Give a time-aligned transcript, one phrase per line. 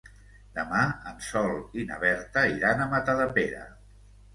[0.55, 0.79] Demà
[1.11, 1.53] en Sol
[1.83, 3.67] i na Berta iran a Matadepera.